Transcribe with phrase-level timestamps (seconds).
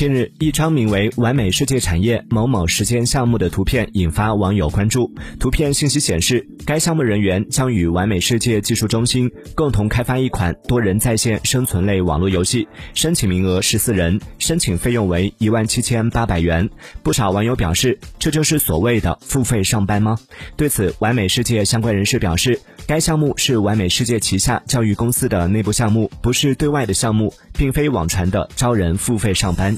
[0.00, 5.14] 近日，一张名为“完美世界产业某某时间”项目的图片引发网友关注。
[5.38, 16.66] 图片信息显示，该项目人员将与完美世界技术中心共同开发一款多人在线生存类网络游戏，申请名额十四人，申请费用为一万七千八百元。
[17.02, 20.16] 不少网友表示，这就是所谓的付费上班吗？
[20.56, 22.58] 对此，完美世界相关人士表示，
[22.90, 29.76] 该项目是完美世界旗下教育公司的内部项目，不是对外的项目，并非网传的招人付费上班。